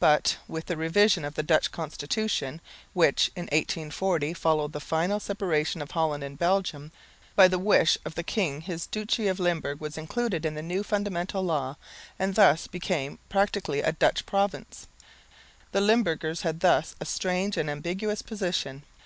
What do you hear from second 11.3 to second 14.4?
Law, and thus became practically a Dutch